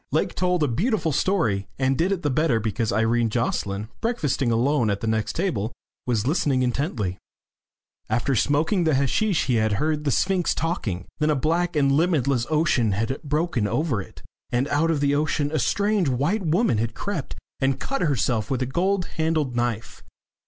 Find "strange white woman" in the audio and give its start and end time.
15.59-16.79